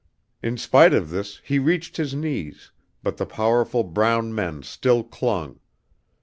In 0.41 0.57
spite 0.57 0.95
of 0.95 1.11
this, 1.11 1.39
he 1.45 1.59
reached 1.59 1.97
his 1.97 2.15
knees, 2.15 2.71
but 3.03 3.17
the 3.17 3.25
powerful 3.27 3.83
brown 3.83 4.33
men 4.33 4.63
still 4.63 5.03
clung. 5.03 5.59